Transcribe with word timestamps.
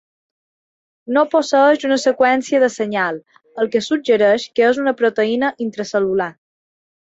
No 1.17 1.23
posseeix 1.33 1.85
una 1.89 1.97
seqüència 2.05 2.63
de 2.65 2.71
senyal, 2.77 3.21
el 3.65 3.71
que 3.77 3.83
suggereix 3.89 4.49
que 4.57 4.67
és 4.73 4.83
una 4.87 4.97
proteïna 5.05 5.55
intracel·lular. 5.69 6.33